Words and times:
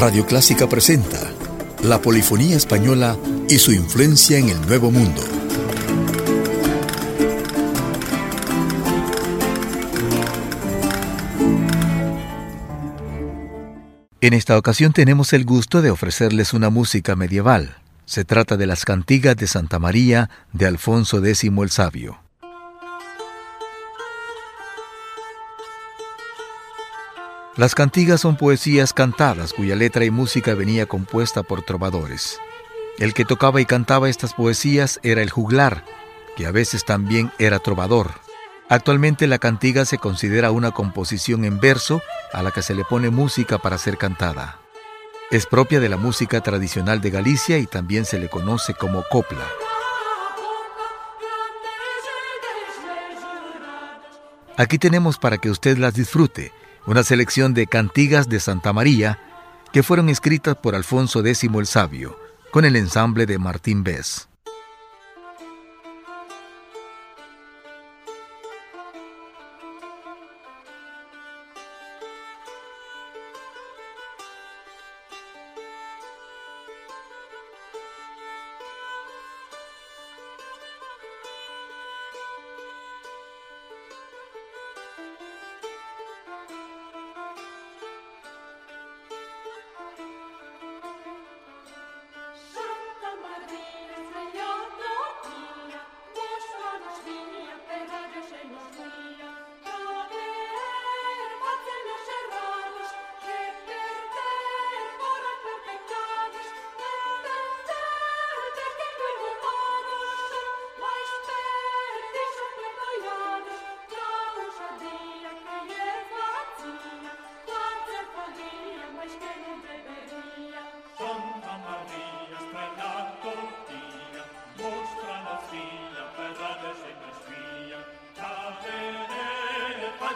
Radio 0.00 0.24
Clásica 0.24 0.66
presenta 0.66 1.18
la 1.82 2.00
polifonía 2.00 2.56
española 2.56 3.18
y 3.50 3.58
su 3.58 3.70
influencia 3.70 4.38
en 4.38 4.48
el 4.48 4.58
Nuevo 4.66 4.90
Mundo. 4.90 5.20
En 14.22 14.32
esta 14.32 14.56
ocasión 14.56 14.94
tenemos 14.94 15.34
el 15.34 15.44
gusto 15.44 15.82
de 15.82 15.90
ofrecerles 15.90 16.54
una 16.54 16.70
música 16.70 17.14
medieval. 17.14 17.76
Se 18.06 18.24
trata 18.24 18.56
de 18.56 18.66
las 18.66 18.86
cantigas 18.86 19.36
de 19.36 19.48
Santa 19.48 19.78
María 19.78 20.30
de 20.54 20.64
Alfonso 20.64 21.18
X 21.18 21.44
el 21.44 21.68
Sabio. 21.68 22.29
Las 27.60 27.74
cantigas 27.74 28.22
son 28.22 28.36
poesías 28.36 28.94
cantadas 28.94 29.52
cuya 29.52 29.76
letra 29.76 30.06
y 30.06 30.10
música 30.10 30.54
venía 30.54 30.86
compuesta 30.86 31.42
por 31.42 31.60
trovadores. 31.60 32.40
El 32.96 33.12
que 33.12 33.26
tocaba 33.26 33.60
y 33.60 33.66
cantaba 33.66 34.08
estas 34.08 34.32
poesías 34.32 34.98
era 35.02 35.20
el 35.20 35.28
juglar, 35.28 35.84
que 36.38 36.46
a 36.46 36.52
veces 36.52 36.86
también 36.86 37.30
era 37.38 37.58
trovador. 37.58 38.12
Actualmente 38.70 39.26
la 39.26 39.38
cantiga 39.38 39.84
se 39.84 39.98
considera 39.98 40.52
una 40.52 40.70
composición 40.70 41.44
en 41.44 41.60
verso 41.60 42.00
a 42.32 42.42
la 42.42 42.50
que 42.50 42.62
se 42.62 42.74
le 42.74 42.82
pone 42.82 43.10
música 43.10 43.58
para 43.58 43.76
ser 43.76 43.98
cantada. 43.98 44.58
Es 45.30 45.44
propia 45.44 45.80
de 45.80 45.90
la 45.90 45.98
música 45.98 46.40
tradicional 46.40 47.02
de 47.02 47.10
Galicia 47.10 47.58
y 47.58 47.66
también 47.66 48.06
se 48.06 48.18
le 48.18 48.30
conoce 48.30 48.72
como 48.72 49.04
copla. 49.10 49.46
Aquí 54.56 54.78
tenemos 54.78 55.18
para 55.18 55.36
que 55.36 55.50
usted 55.50 55.76
las 55.76 55.92
disfrute 55.92 56.54
una 56.86 57.04
selección 57.04 57.54
de 57.54 57.66
cantigas 57.66 58.28
de 58.28 58.40
Santa 58.40 58.72
María 58.72 59.18
que 59.72 59.82
fueron 59.82 60.08
escritas 60.08 60.56
por 60.56 60.74
Alfonso 60.74 61.20
X 61.20 61.44
el 61.44 61.66
Sabio, 61.66 62.18
con 62.50 62.64
el 62.64 62.76
ensamble 62.76 63.26
de 63.26 63.38
Martín 63.38 63.84
Bess. 63.84 64.29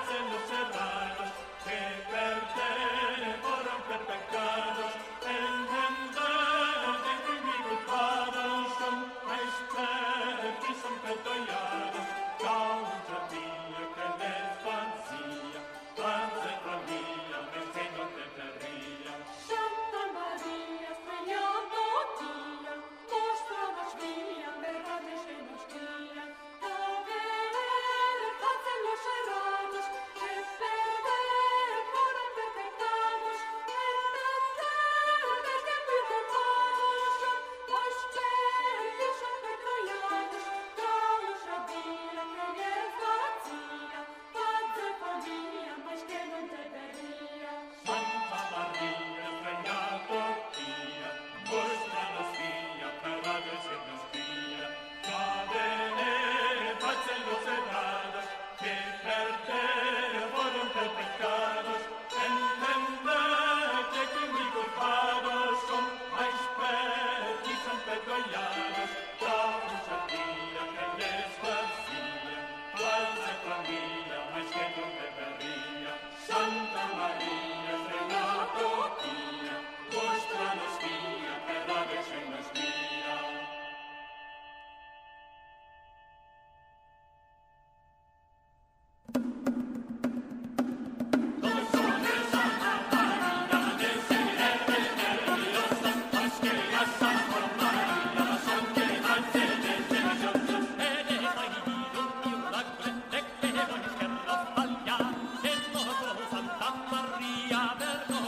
Cats 0.07 0.21
in 0.21 0.31
the 0.31 0.54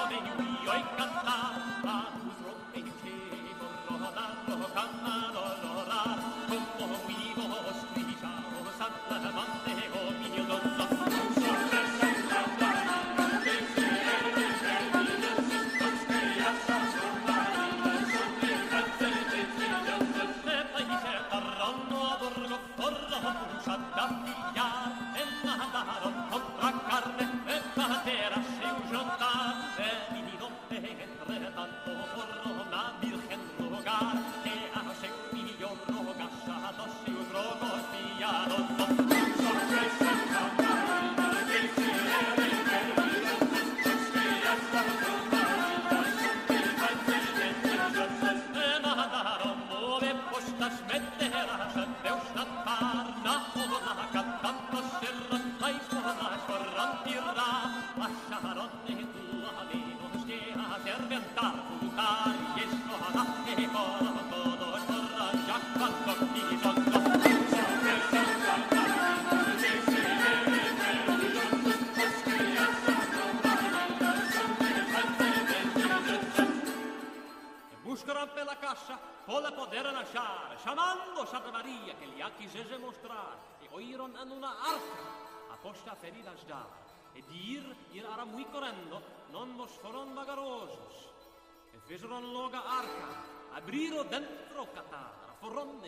venido 0.08 0.62
yo 0.64 0.74
encantar. 0.74 1.45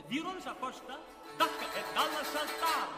viram 0.08 0.36
a 0.52 0.54
costa? 0.54 0.98
Dacă 1.38 1.64
pedala 1.74 2.22
saltar! 2.32 2.88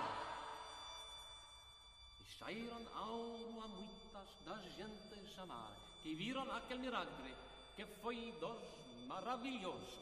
E 2.23 2.39
saíram 2.39 2.85
auro 2.95 3.61
a 3.65 3.67
muitas 3.67 4.29
da 4.47 4.57
gente 4.77 5.35
chamar, 5.35 5.73
que 6.03 6.15
viram 6.15 6.51
aquele 6.59 6.81
milagre, 6.81 7.35
que 7.77 7.85
foi 8.01 8.33
dos 8.41 8.63
maravilhosos. 9.09 9.95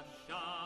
lasciare 0.00 0.59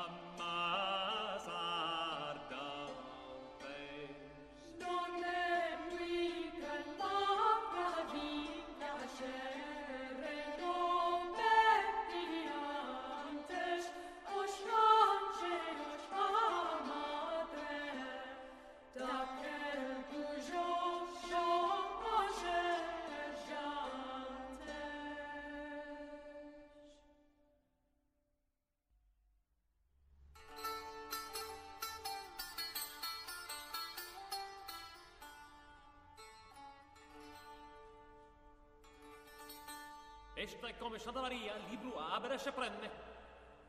Esta 40.45 40.67
è 40.67 40.77
come 40.77 40.99
Sadalaria, 40.99 41.55
libru 41.71 41.97
abere 41.97 42.37
se 42.37 42.53
prende. 42.53 42.91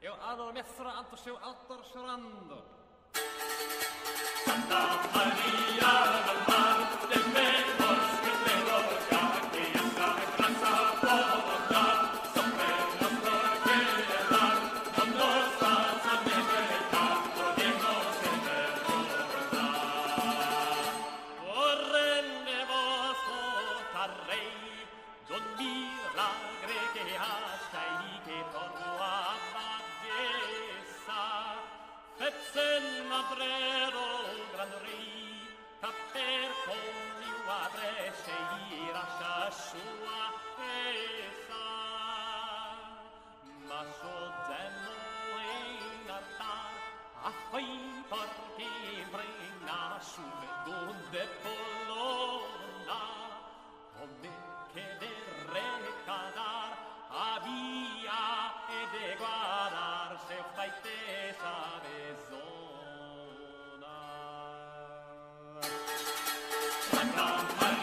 Eu 0.02 0.14
ador 0.22 0.52
mefra 0.52 0.92
anto 0.92 1.16
seu 1.16 1.38
altar 1.38 1.86
serando. 1.86 2.66
Santa 4.44 5.00
Maria, 5.14 6.15
Anna, 67.14 67.46
Anna. 67.62 67.75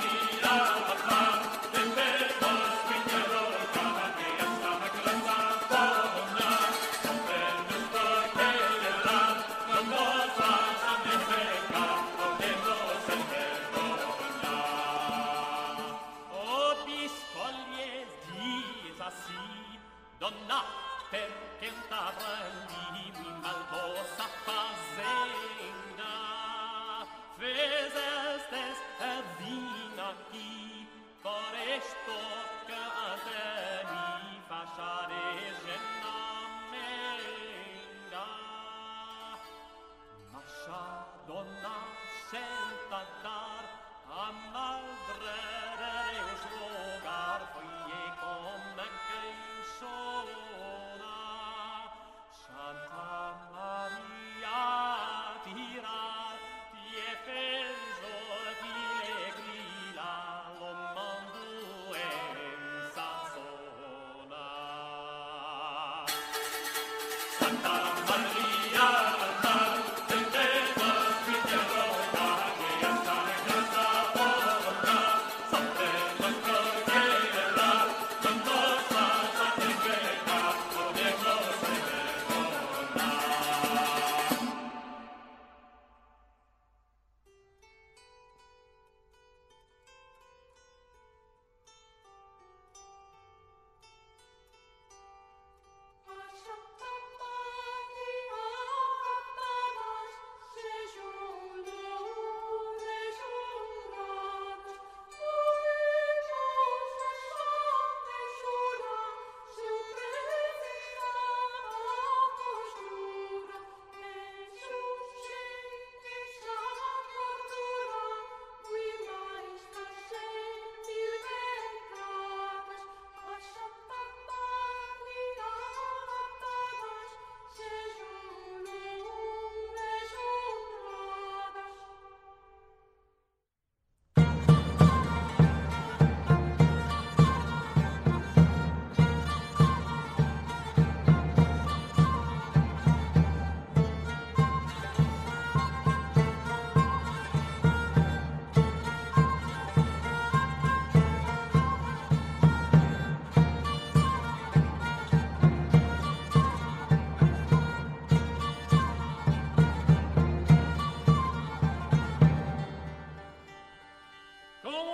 산다 67.60 67.91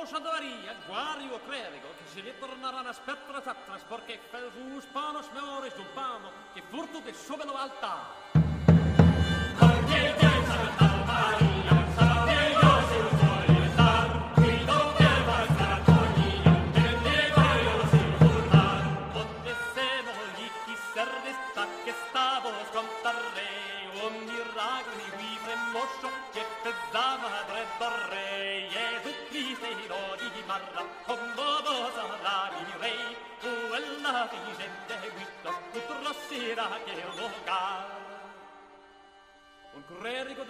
šadavarija, 0.09 0.75
guario 0.87 1.39
clerico, 1.47 1.89
che 1.99 2.05
si 2.13 2.21
ritornerà 2.21 2.81
la 2.81 2.93
spettra 2.93 3.41
tatras, 3.41 3.83
per 3.83 4.01
felsus 4.31 4.87
panos 4.93 5.29
meoris 5.35 5.75
d'un 5.75 5.87
pano, 5.93 6.33
che 6.55 6.63
furto 6.71 7.03
che 7.03 7.13
sopra 7.13 7.53
altare. 7.53 8.07
Perché 9.59 10.15
te 10.19 10.31
saltare? 10.47 10.98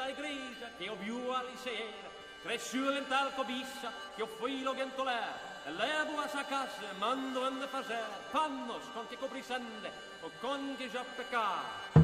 e 0.09 0.15
grigia 0.15 0.71
che 0.77 0.89
ho 0.89 0.95
più 0.95 1.29
a 1.29 1.43
in 2.97 3.07
tal 3.09 3.27
alcobissa 3.27 3.93
che 4.15 4.23
ho 4.23 4.27
filo 4.27 4.73
e 5.65 5.71
levo 5.73 6.19
a 6.21 6.29
sa 6.29 6.45
casa, 6.45 6.93
mando 6.99 7.45
a 7.45 7.67
faser, 7.67 8.07
pannos 8.31 8.85
con 8.95 9.07
che 9.07 9.19
coprisende, 9.19 9.91
o 10.23 10.31
con 10.41 10.77
che 10.79 10.91
già 10.91 11.05
peccare. 11.15 11.98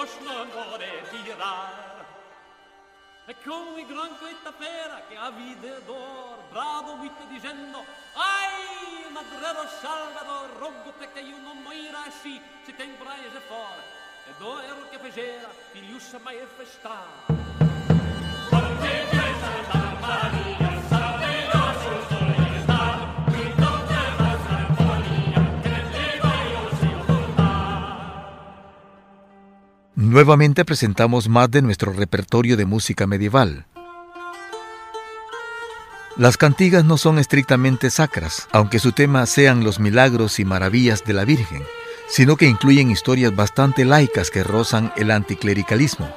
Oslo 0.00 0.30
amore 0.30 1.04
girar 1.10 2.06
E 3.26 3.36
come 3.44 3.84
gran 3.84 4.16
questa 4.16 4.50
pera 4.50 5.02
che 5.06 5.14
a 5.14 5.28
vide 5.28 5.84
d'or 5.84 6.38
Bravo 6.48 6.96
guitta 6.96 7.24
dicendo 7.28 7.84
Ai 8.14 9.12
madrero 9.12 9.68
salvador 9.68 10.48
Rogo 10.56 10.94
te 10.98 11.12
che 11.12 11.20
io 11.20 11.36
non 11.36 11.58
moira 11.60 12.04
asci 12.06 12.40
Se 12.64 12.74
te 12.74 12.82
imbraese 12.84 13.40
fora. 13.40 13.82
E 14.26 14.32
do 14.38 14.58
ero 14.60 14.88
che 14.88 14.98
fecera 14.98 15.50
Figliussa 15.70 16.18
mai 16.18 16.38
e 16.38 16.46
festare 16.46 17.26
Quante 18.48 19.06
chiesa 19.10 19.50
la 19.70 19.96
Maria 20.00 20.69
Nuevamente 30.00 30.64
presentamos 30.64 31.28
más 31.28 31.50
de 31.50 31.60
nuestro 31.60 31.92
repertorio 31.92 32.56
de 32.56 32.64
música 32.64 33.06
medieval. 33.06 33.66
Las 36.16 36.38
cantigas 36.38 36.86
no 36.86 36.96
son 36.96 37.18
estrictamente 37.18 37.90
sacras, 37.90 38.48
aunque 38.50 38.78
su 38.78 38.92
tema 38.92 39.26
sean 39.26 39.62
los 39.62 39.78
milagros 39.78 40.40
y 40.40 40.46
maravillas 40.46 41.04
de 41.04 41.12
la 41.12 41.26
Virgen, 41.26 41.62
sino 42.08 42.36
que 42.36 42.46
incluyen 42.46 42.90
historias 42.90 43.36
bastante 43.36 43.84
laicas 43.84 44.30
que 44.30 44.42
rozan 44.42 44.90
el 44.96 45.10
anticlericalismo. 45.10 46.10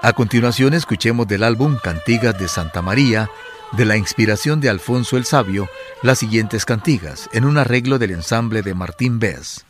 A 0.00 0.12
continuación 0.12 0.74
escuchemos 0.74 1.26
del 1.26 1.42
álbum 1.42 1.76
Cantigas 1.82 2.38
de 2.38 2.46
Santa 2.46 2.82
María, 2.82 3.28
de 3.72 3.84
la 3.84 3.96
inspiración 3.96 4.60
de 4.60 4.68
Alfonso 4.68 5.16
el 5.16 5.24
Sabio, 5.24 5.68
las 6.02 6.18
siguientes 6.18 6.64
cantigas, 6.64 7.28
en 7.32 7.44
un 7.44 7.58
arreglo 7.58 7.98
del 7.98 8.10
ensamble 8.10 8.62
de 8.62 8.74
Martín 8.74 9.18
Bess. 9.18 9.64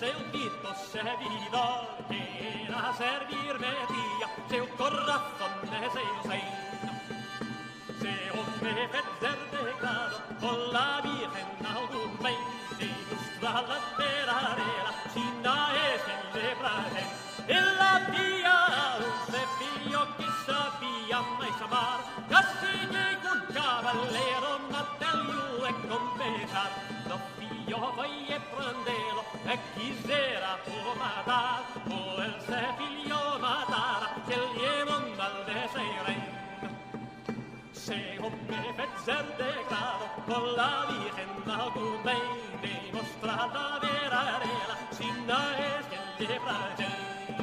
se 0.00 0.16
un 0.16 0.32
dito 0.32 0.74
se 0.90 1.02
vido 1.20 1.60
a 2.74 2.94
servirme 2.96 3.68
tía, 3.92 4.28
se 4.48 4.62
un 4.62 4.68
corazón 4.68 5.52
se 5.70 5.78
se 8.00 8.14
un 8.40 8.48
defender 8.62 9.38
con 10.40 10.72
la 10.72 11.02
Virgen 11.02 11.48
algún 11.66 12.18
reino, 12.24 12.48
illustra 12.80 13.52
la 13.68 13.78
perarela, 13.98 14.92
sin 15.12 15.42
na 15.42 15.56
es 15.92 16.02
el 16.14 16.24
lebraré, 16.40 17.04
la 17.78 17.92
vía 18.10 18.58
un 19.04 19.18
cepillo 19.32 20.02
que 20.16 20.28
sabía 20.46 21.20
más 21.38 21.58
amar, 21.60 22.00
casi 22.30 22.72
llegó 22.94 23.32
un 23.34 23.42
caballero 23.52 24.50
natalio 24.70 25.39
e 25.70 25.74
com'era, 25.86 26.64
lo 27.06 27.18
figlio 27.36 27.94
e 28.28 28.40
prendelo. 28.50 29.22
e 29.44 29.58
chi 29.74 29.96
sera 30.04 30.58
può 30.64 30.94
matar, 30.94 31.62
o 31.88 32.22
el 32.22 32.34
se 32.46 32.62
figlio 32.76 33.38
matar, 33.38 34.00
che 34.26 34.36
lievon 34.54 35.16
dal 35.16 35.36
deseirei. 35.46 36.22
Se 37.70 38.16
come 38.20 38.60
fezzer 38.76 39.26
de 39.38 39.52
grado, 39.68 40.06
con 40.26 40.44
la 40.58 40.86
virgen 40.88 41.32
da 41.44 41.70
gumei, 41.74 42.26
dimostrata 42.60 43.78
vera 43.80 44.22
rela, 44.42 44.76
sinna 44.90 45.40
es 45.56 45.86
che 45.90 46.26
le 46.26 46.40
pragei. 46.44 47.39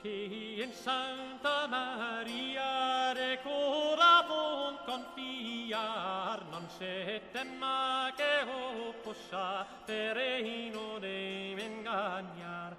che 0.00 0.62
in 0.62 0.72
Santa 0.72 1.66
Maria 1.66 3.12
recora 3.12 4.24
von 4.26 4.78
confiar. 4.84 6.44
Non 6.50 6.68
se 6.68 7.22
ma 7.58 8.12
che 8.16 8.44
o 8.48 8.94
possa 9.02 9.66
pereino 9.84 10.98
de 10.98 11.54
ingagnar 11.58 12.76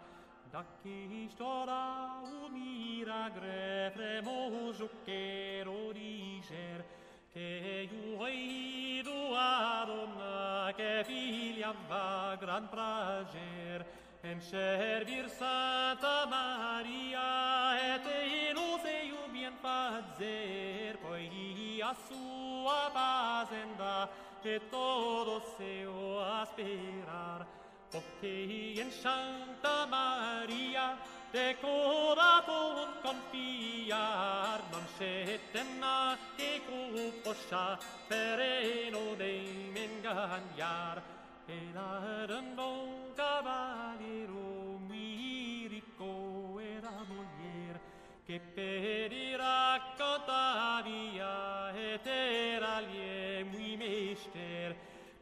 da 0.50 0.66
chi 0.82 1.28
storà 1.32 2.20
un 2.24 2.52
miragre 2.52 3.92
premoso 3.94 4.90
che 5.04 5.62
lo 5.64 5.92
dicer 5.92 6.84
che 7.32 7.88
iuei 7.92 9.02
do 9.04 9.36
adonna 9.36 10.74
che 10.76 11.04
figlia 11.06 11.74
va 11.88 12.36
gran 12.40 12.68
prager 12.68 13.99
em 14.24 14.40
servir 14.42 15.30
Santa 15.30 16.26
Maria, 16.28 17.78
et 17.96 18.06
in 18.52 18.58
eiu 18.86 19.18
bien 19.32 19.54
fazer, 19.62 20.98
poia 20.98 21.96
sua 22.08 22.90
pasenda, 22.92 24.10
et 24.44 24.60
todo 24.70 25.42
seu 25.58 26.20
aspirar. 26.42 27.48
Porque 27.92 28.76
en 28.78 28.92
Santa 28.92 29.88
Maria, 29.88 30.98
te 31.32 31.56
cura 31.62 32.44
con 32.46 33.02
confiar, 33.02 34.62
non 34.72 34.86
scetenna 34.96 36.18
e 36.38 36.62
cuposcia, 36.68 37.80
per 38.08 38.40
eno 38.40 39.16
dei 39.16 39.72
mengagnare 39.72 41.19
e 41.50 41.72
la 41.74 42.26
un 42.58 43.12
cavaliero 43.16 44.78
mi 44.88 45.66
ricco 45.68 46.60
era 46.60 46.92
moglier 47.08 47.80
che 48.24 48.40
per 48.40 49.12
i 49.12 49.36
raccontavia 49.36 51.74
et 51.74 52.06
era 52.06 52.80
lie 52.82 53.44
mi 53.46 53.76
mester 53.78 54.76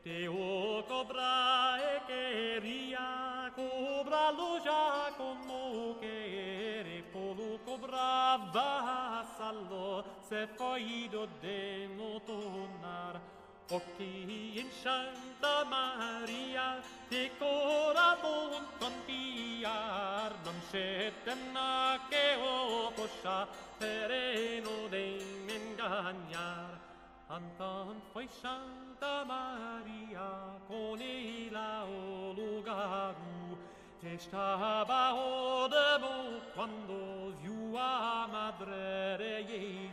te 0.03 0.27
o 0.27 0.83
cobra 0.83 1.79
e 1.79 2.01
che 2.05 2.59
ria 2.59 3.49
cobra 3.55 4.29
lo 4.31 4.59
già 4.61 5.13
con 5.15 5.37
mo 5.45 5.95
che 6.01 6.81
re 6.83 7.03
polo 7.09 7.59
cobra 7.63 8.35
va 8.51 9.25
sallo 9.37 10.03
se 10.27 10.45
foi 10.57 11.07
do 11.09 11.25
de 11.39 11.87
no 11.95 12.19
tornar. 12.25 13.36
In 13.69 14.69
Santa 14.81 15.65
Maria, 15.65 16.81
di 17.09 17.29
corazon 17.37 18.63
confiar, 18.79 20.33
non 20.43 20.55
c'è 20.71 21.11
tenna 21.23 21.99
che 22.07 22.35
o 22.39 22.91
possa 22.91 23.47
pereno 23.77 24.87
de 24.89 25.17
ingagnar. 25.47 26.79
Antan 27.27 28.01
foi 28.13 28.27
Santa 28.41 29.25
Maria 29.25 30.57
con 30.65 31.01
il 31.01 31.53
o 31.53 32.31
lugaru, 32.31 33.57
estava 34.01 35.13
o 35.13 35.67
debo 35.67 36.39
quando 36.55 37.35
viu 37.41 37.75
a 37.75 38.27
madre 38.31 39.17
de 39.17 39.91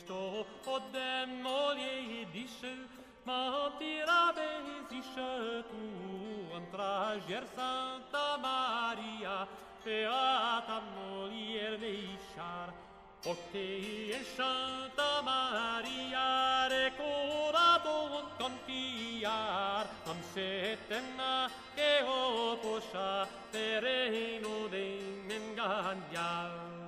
Cristo 0.00 0.46
od 0.64 0.82
dem 0.92 1.42
moliei 1.42 2.26
dische, 2.32 2.74
ma 3.24 3.70
tirabe 3.78 4.48
zische 4.88 5.64
tu 5.68 6.54
antra 6.54 7.20
Santa 7.54 8.38
Maria, 8.38 9.46
beata 9.84 10.80
molier 10.94 11.78
veishar, 11.78 12.72
Octe 13.26 13.58
e 14.16 14.24
Santa 14.36 15.20
Maria 15.22 16.66
recorado 16.68 18.30
confiar 18.38 19.86
am 20.06 20.22
setena 20.32 21.50
che 21.74 22.02
oposa 22.02 23.28
terreno 23.50 24.66
de 24.68 25.22
mengandiar. 25.26 26.79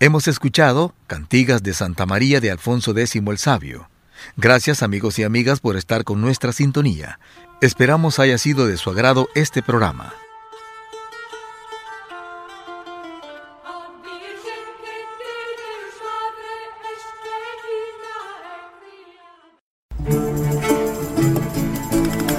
Hemos 0.00 0.28
escuchado 0.28 0.94
Cantigas 1.08 1.64
de 1.64 1.74
Santa 1.74 2.06
María 2.06 2.40
de 2.40 2.52
Alfonso 2.52 2.96
X 2.96 3.16
el 3.16 3.38
Sabio. 3.38 3.90
Gracias 4.36 4.84
amigos 4.84 5.18
y 5.18 5.24
amigas 5.24 5.58
por 5.58 5.76
estar 5.76 6.04
con 6.04 6.20
nuestra 6.20 6.52
sintonía. 6.52 7.18
Esperamos 7.60 8.20
haya 8.20 8.38
sido 8.38 8.68
de 8.68 8.76
su 8.76 8.90
agrado 8.90 9.28
este 9.34 9.60
programa. 9.60 10.14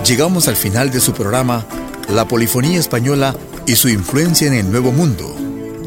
Llegamos 0.06 0.48
al 0.48 0.56
final 0.56 0.91
de 0.91 1.02
su 1.02 1.12
programa 1.12 1.65
La 2.08 2.26
Polifonía 2.26 2.80
Española 2.80 3.36
y 3.67 3.76
su 3.76 3.89
influencia 3.89 4.48
en 4.48 4.54
el 4.54 4.72
Nuevo 4.72 4.93
Mundo, 4.93 5.36